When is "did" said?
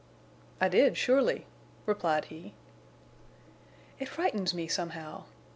0.67-0.97